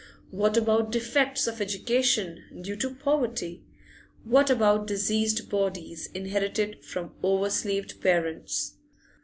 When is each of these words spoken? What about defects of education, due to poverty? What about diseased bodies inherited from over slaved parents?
What 0.31 0.57
about 0.57 0.91
defects 0.91 1.45
of 1.45 1.61
education, 1.61 2.43
due 2.63 2.75
to 2.77 2.95
poverty? 2.95 3.61
What 4.23 4.49
about 4.49 4.87
diseased 4.87 5.47
bodies 5.47 6.07
inherited 6.15 6.83
from 6.83 7.11
over 7.21 7.51
slaved 7.51 8.01
parents? 8.01 8.73